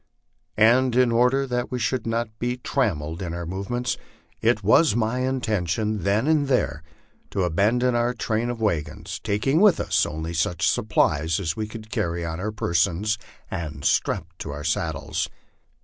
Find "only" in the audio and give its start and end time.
10.07-10.33